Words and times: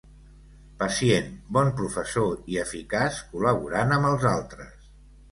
Pacient, 0.83 1.27
bon 1.57 1.67
professor, 1.81 2.31
i 2.53 2.57
eficaç 2.61 3.19
col·laborant 3.35 3.93
amb 3.99 4.09
els 4.13 4.25
altres. 4.31 4.89